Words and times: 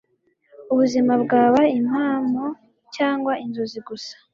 ubuzima 0.71 1.13
bwaba 1.23 1.61
impamo 1.77 2.45
cyangwa 2.95 3.33
inzozi 3.45 3.79
gusa 3.87 4.15